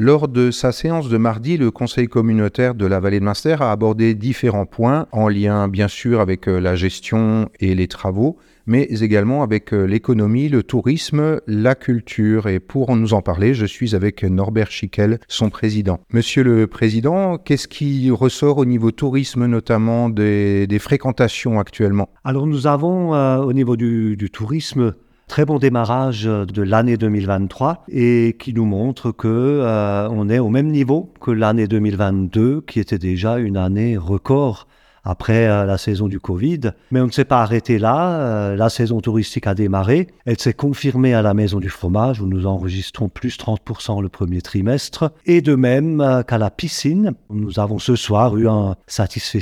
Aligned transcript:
Lors 0.00 0.28
de 0.28 0.52
sa 0.52 0.70
séance 0.70 1.08
de 1.08 1.16
mardi, 1.16 1.56
le 1.56 1.72
Conseil 1.72 2.06
communautaire 2.06 2.76
de 2.76 2.86
la 2.86 3.00
vallée 3.00 3.18
de 3.18 3.24
Munster 3.24 3.56
a 3.58 3.72
abordé 3.72 4.14
différents 4.14 4.64
points 4.64 5.08
en 5.10 5.26
lien 5.26 5.66
bien 5.66 5.88
sûr 5.88 6.20
avec 6.20 6.46
euh, 6.46 6.60
la 6.60 6.76
gestion 6.76 7.48
et 7.58 7.74
les 7.74 7.88
travaux, 7.88 8.36
mais 8.64 8.84
également 8.84 9.42
avec 9.42 9.74
euh, 9.74 9.86
l'économie, 9.86 10.48
le 10.48 10.62
tourisme, 10.62 11.40
la 11.48 11.74
culture. 11.74 12.46
Et 12.46 12.60
pour 12.60 12.94
nous 12.94 13.12
en 13.12 13.22
parler, 13.22 13.54
je 13.54 13.66
suis 13.66 13.96
avec 13.96 14.22
Norbert 14.22 14.70
Schickel, 14.70 15.18
son 15.26 15.50
président. 15.50 15.98
Monsieur 16.12 16.44
le 16.44 16.68
président, 16.68 17.36
qu'est-ce 17.36 17.66
qui 17.66 18.08
ressort 18.12 18.58
au 18.58 18.66
niveau 18.66 18.92
tourisme, 18.92 19.46
notamment 19.46 20.10
des, 20.10 20.68
fréquentations 20.78 21.58
actuellement? 21.58 22.08
Alors 22.22 22.46
nous 22.46 22.68
avons 22.68 23.16
euh, 23.16 23.38
au 23.38 23.52
niveau 23.52 23.76
du, 23.76 24.16
du 24.16 24.30
tourisme 24.30 24.94
très 25.28 25.44
bon 25.44 25.58
démarrage 25.58 26.24
de 26.24 26.62
l'année 26.62 26.96
2023 26.96 27.84
et 27.88 28.36
qui 28.38 28.52
nous 28.54 28.64
montre 28.64 29.12
que 29.12 29.28
euh, 29.28 30.08
on 30.10 30.28
est 30.28 30.38
au 30.38 30.48
même 30.48 30.68
niveau 30.68 31.12
que 31.20 31.30
l'année 31.30 31.68
2022 31.68 32.62
qui 32.62 32.80
était 32.80 32.98
déjà 32.98 33.38
une 33.38 33.56
année 33.56 33.96
record 33.96 34.66
après 35.04 35.46
euh, 35.46 35.64
la 35.64 35.78
saison 35.78 36.08
du 36.08 36.18
Covid. 36.18 36.72
Mais 36.90 37.00
on 37.00 37.06
ne 37.06 37.12
s'est 37.12 37.24
pas 37.24 37.42
arrêté 37.42 37.78
là. 37.78 38.20
Euh, 38.20 38.56
la 38.56 38.68
saison 38.68 39.00
touristique 39.00 39.46
a 39.46 39.54
démarré. 39.54 40.08
Elle 40.24 40.38
s'est 40.38 40.54
confirmée 40.54 41.14
à 41.14 41.22
la 41.22 41.34
Maison 41.34 41.60
du 41.60 41.68
Fromage 41.68 42.20
où 42.20 42.26
nous 42.26 42.46
enregistrons 42.46 43.08
plus 43.08 43.38
30% 43.38 44.02
le 44.02 44.08
premier 44.08 44.42
trimestre. 44.42 45.12
Et 45.24 45.40
de 45.40 45.54
même 45.54 46.24
qu'à 46.26 46.38
la 46.38 46.50
piscine, 46.50 47.12
nous 47.30 47.60
avons 47.60 47.78
ce 47.78 47.96
soir 47.96 48.36
eu 48.36 48.48
un 48.48 48.74
satisfait 48.86 49.40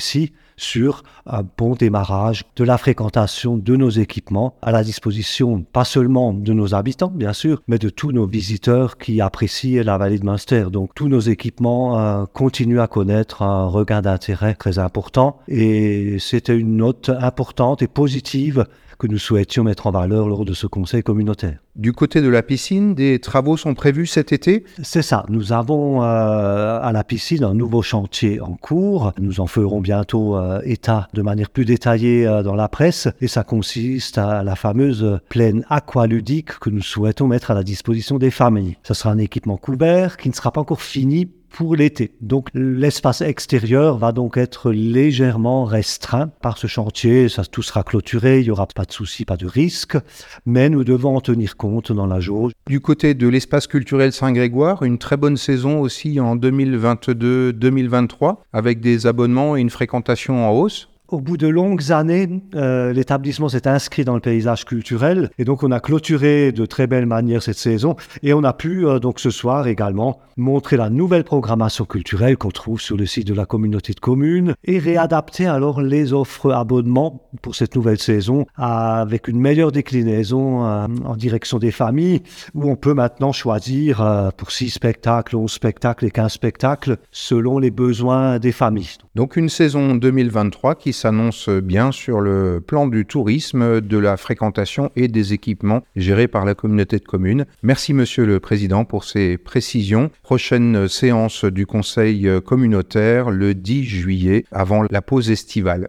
sur 0.57 1.03
un 1.27 1.43
bon 1.57 1.75
démarrage 1.75 2.45
de 2.57 2.65
la 2.65 2.79
fréquentation 2.79 3.57
de 3.57 3.77
nos 3.77 3.91
équipements 3.91 4.55
à 4.63 4.73
la 4.73 4.83
disposition 4.83 5.65
pas 5.73 5.85
seulement 5.85 6.33
de 6.33 6.53
nos 6.53 6.75
habitants, 6.75 7.13
bien 7.15 7.33
sûr, 7.33 7.63
mais 7.69 7.79
de 7.79 7.89
tous 7.89 8.13
nos 8.13 8.27
visiteurs 8.27 8.99
qui 8.99 9.21
apprécient 9.21 9.83
la 9.83 9.99
vallée 9.99 10.19
de 10.19 10.25
Munster. 10.25 10.67
Donc 10.71 10.95
tous 10.95 11.09
nos 11.09 11.21
équipements 11.21 11.99
euh, 11.99 12.25
continuent 12.33 12.81
à 12.81 12.87
connaître 12.87 13.43
un 13.43 13.67
regain 13.67 14.03
d'intérêt 14.03 14.55
très 14.55 14.79
important 14.79 15.39
et 15.49 16.19
c'était 16.19 16.57
une 16.57 16.77
note 16.77 17.11
importante 17.11 17.83
et 17.83 17.89
positive 17.89 18.67
que 18.99 19.07
nous 19.07 19.19
souhaitions 19.19 19.65
mettre 19.65 19.87
en 19.87 19.91
valeur 19.91 20.29
lors 20.29 20.45
de 20.45 20.55
ce 20.55 20.67
conseil 20.67 21.03
communautaire. 21.03 21.59
Du 21.77 21.93
côté 21.93 22.23
de 22.23 22.29
la 22.29 22.43
piscine, 22.43 22.95
des 22.95 23.19
travaux 23.19 23.59
sont 23.59 23.75
prévus 23.75 24.07
cet 24.07 24.33
été? 24.33 24.65
C'est 24.83 25.03
ça. 25.03 25.27
Nous 25.29 25.53
avons 25.53 26.03
euh, 26.03 26.81
à 26.81 26.91
la 26.93 27.05
piscine 27.05 27.45
un 27.45 27.53
nouveau 27.53 27.83
chantier 27.83 28.41
en 28.41 28.55
cours. 28.55 29.13
Nous 29.21 29.41
en 29.41 29.47
ferons 29.47 29.81
bientôt 29.81 30.37
euh, 30.37 30.46
état 30.65 31.09
de 31.15 31.23
manière 31.23 31.51
plus 31.51 31.65
détaillée 31.65 32.27
euh, 32.27 32.43
dans 32.43 32.55
la 32.55 32.69
presse. 32.69 33.09
Et 33.21 33.29
ça 33.29 33.45
consiste 33.45 34.19
à 34.19 34.43
la 34.43 34.57
fameuse 34.57 35.21
plaine 35.29 35.65
aqualudique 35.69 36.59
que 36.59 36.71
nous 36.71 36.83
souhaitons 36.83 37.27
mettre 37.27 37.51
à 37.51 37.55
la 37.55 37.63
disposition 37.63 38.19
des 38.19 38.31
familles. 38.31 38.77
Ce 38.83 38.95
sera 38.95 39.11
un 39.11 39.19
équipement 39.19 39.57
couvert 39.57 40.17
qui 40.17 40.29
ne 40.29 40.35
sera 40.35 40.53
pas 40.53 40.61
encore 40.61 40.83
fini 40.83 41.29
pour 41.51 41.77
l'été. 41.77 42.13
Donc 42.21 42.49
l'espace 42.55 43.21
extérieur 43.21 43.99
va 43.99 44.13
donc 44.13 44.37
être 44.37 44.73
légèrement 44.73 45.65
restreint 45.65 46.29
par 46.43 46.59
ce 46.59 46.67
chantier. 46.67 47.29
Ça, 47.29 47.45
tout 47.45 47.63
sera 47.63 47.83
clôturé, 47.83 48.41
il 48.41 48.45
n'y 48.45 48.51
aura 48.51 48.67
pas 48.67 48.85
de 48.85 48.93
souci, 48.93 49.25
pas 49.25 49.37
de 49.37 49.47
risque, 49.47 49.97
mais 50.45 50.69
nous 50.69 50.85
devons 50.85 51.17
en 51.17 51.21
tenir 51.21 51.57
compte 51.57 51.93
dans 51.93 52.07
la 52.07 52.21
jauge. 52.21 52.53
Du 52.67 52.81
côté 52.81 53.15
de 53.15 53.29
l'espace 53.29 53.67
culturel 53.67 54.13
Saint-Grégoire, 54.13 54.83
une 54.83 54.99
très 54.99 55.17
bonne 55.17 55.37
saison 55.37 55.81
aussi 55.81 56.21
en 56.21 56.37
2022-2023 56.37 58.39
avec 58.53 58.81
des 58.81 59.07
abonnements 59.07 59.57
et 59.57 59.61
une 59.61 59.71
fréquentation 59.71 60.47
en 60.47 60.53
hausse. 60.53 60.89
Au 61.09 61.21
bout 61.21 61.37
de 61.37 61.47
longues 61.47 61.93
années, 61.93 62.29
euh, 62.57 62.93
l'établissement 62.93 63.49
s'est 63.49 63.69
inscrit 63.69 64.05
dans 64.05 64.17
le 64.17 64.21
paysage 64.21 64.65
culturel 64.65 65.31
et 65.39 65.45
donc 65.45 65.63
on 65.63 65.71
a 65.71 65.79
clôturé 65.79 66.51
de 66.51 66.67
très 66.67 66.89
belle 66.89 67.07
manière 67.07 67.45
cette 67.45 67.59
saison 67.59 67.95
et 68.25 68.35
on 68.35 68.43
a 68.43 68.53
pu 68.53 68.85
euh, 68.85 68.99
donc 68.99 69.21
ce 69.21 69.31
soir 69.31 69.69
également 69.69 70.19
montrer 70.37 70.77
la 70.77 70.91
nouvelle 70.91 71.23
programmation 71.23 71.85
culturelle 71.85 72.37
qu'on 72.37 72.51
trouve 72.51 72.81
sur 72.81 72.97
le 72.97 73.07
site 73.07 73.29
de 73.29 73.35
la 73.35 73.47
communauté 73.47 73.93
de 73.93 74.01
communes 74.01 74.55
et 74.65 74.81
réadapter 74.81 75.47
alors 75.47 75.81
les 75.81 76.13
offres 76.13 76.51
abonnements 76.51 77.29
pour 77.41 77.55
cette 77.55 77.77
nouvelle 77.77 78.01
saison 78.01 78.45
avec 78.57 79.29
une 79.29 79.39
meilleure 79.39 79.71
déclinaison 79.71 80.67
euh, 80.67 80.89
en 81.05 81.15
direction 81.15 81.61
des 81.61 81.71
familles 81.71 82.23
où 82.53 82.69
on 82.69 82.75
peut 82.75 82.95
maintenant 82.95 83.31
choisir 83.31 84.33
pour 84.37 84.51
6 84.51 84.71
spectacles, 84.71 85.37
11 85.37 85.53
spectacles 85.53 86.05
et 86.07 86.11
15 86.11 86.33
spectacles 86.33 86.97
selon 87.13 87.61
les 87.61 87.71
besoins 87.71 88.41
des 88.41 88.53
familles. 88.53 88.97
Donc 89.15 89.37
une 89.37 89.49
saison 89.49 89.95
2023 89.95 90.75
qui 90.75 90.96
s'annonce 90.97 91.49
bien 91.49 91.93
sur 91.93 92.21
le 92.21 92.61
plan 92.67 92.87
du 92.87 93.05
tourisme, 93.05 93.81
de 93.81 93.99
la 93.99 94.17
fréquentation 94.17 94.91
et 94.97 95.09
des 95.09 95.33
équipements 95.33 95.83
gérés 95.95 96.29
par 96.29 96.45
la 96.45 96.55
communauté 96.55 96.99
de 96.99 97.05
communes. 97.05 97.45
Merci 97.63 97.93
Monsieur 97.93 98.25
le 98.25 98.41
Président 98.41 98.85
pour 98.85 99.05
ces 99.05 99.37
précisions. 99.37 100.11
Prochaine 100.23 100.89
séance 100.89 101.45
du 101.45 101.67
Conseil 101.67 102.29
communautaire 102.45 103.31
le 103.31 103.55
10 103.55 103.85
juillet 103.85 104.45
avant 104.51 104.83
la 104.91 105.03
pause 105.03 105.31
estivale. 105.31 105.85